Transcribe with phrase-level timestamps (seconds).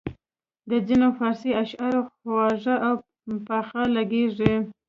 [0.69, 2.95] د ځینو فارسي اشعار خواږه او
[3.47, 4.53] پاخه لګیږي.